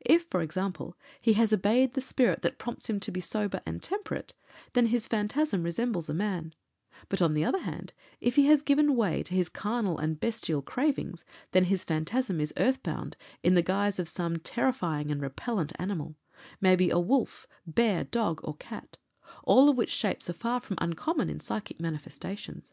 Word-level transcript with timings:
If, 0.00 0.24
for 0.30 0.40
example, 0.40 0.96
he 1.20 1.34
has 1.34 1.52
obeyed 1.52 1.92
the 1.92 2.00
spirit 2.00 2.40
that 2.40 2.56
prompts 2.58 2.88
him 2.88 2.98
to 3.00 3.10
be 3.12 3.20
sober 3.20 3.60
and 3.66 3.82
temperate, 3.82 4.32
then 4.72 4.86
his 4.86 5.06
phantasm 5.06 5.62
resembles 5.62 6.08
a 6.08 6.14
man; 6.14 6.54
but 7.10 7.20
on 7.20 7.34
the 7.34 7.44
other 7.44 7.60
hand, 7.60 7.92
if 8.18 8.36
he 8.36 8.46
has 8.46 8.62
given 8.62 8.96
way 8.96 9.22
to 9.24 9.34
his 9.34 9.50
carnal 9.50 9.98
and 9.98 10.18
bestial 10.18 10.62
cravings, 10.62 11.26
then 11.50 11.64
his 11.64 11.84
phantasm 11.84 12.40
is 12.40 12.54
earthbound, 12.56 13.18
in 13.42 13.52
the 13.52 13.60
guise 13.60 13.98
of 13.98 14.08
some 14.08 14.38
terrifying 14.38 15.10
and 15.10 15.20
repellent 15.20 15.74
animal 15.78 16.16
maybe 16.58 16.88
a 16.88 16.98
wolf, 16.98 17.46
bear, 17.66 18.02
dog, 18.04 18.40
or 18.44 18.56
cat 18.56 18.96
all 19.44 19.68
of 19.68 19.76
which 19.76 19.90
shapes 19.90 20.30
are 20.30 20.32
far 20.32 20.58
from 20.58 20.78
uncommon 20.80 21.28
in 21.28 21.38
psychic 21.38 21.78
manifestations. 21.78 22.72